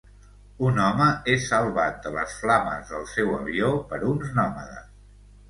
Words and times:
Un 0.69 0.79
home 0.85 1.09
és 1.33 1.45
salvat 1.51 1.99
de 2.07 2.13
les 2.15 2.39
flames 2.45 2.91
del 2.95 3.07
seu 3.13 3.31
avió 3.37 3.71
per 3.93 4.01
uns 4.15 4.35
nòmades. 4.41 4.91